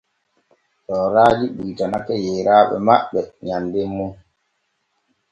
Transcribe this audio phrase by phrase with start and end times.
[0.85, 4.11] Tooraaji ɓuytanake yeeraaɓe maɓɓe nyanden mum.